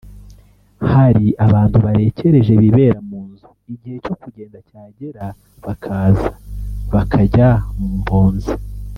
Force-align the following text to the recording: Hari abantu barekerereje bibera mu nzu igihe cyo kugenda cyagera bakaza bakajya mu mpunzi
Hari 0.91 1.25
abantu 1.45 1.77
barekerereje 1.85 2.53
bibera 2.61 2.99
mu 3.09 3.19
nzu 3.29 3.49
igihe 3.73 3.97
cyo 4.05 4.15
kugenda 4.21 4.57
cyagera 4.67 5.25
bakaza 5.65 6.29
bakajya 6.93 7.47
mu 7.77 7.87
mpunzi 8.01 8.53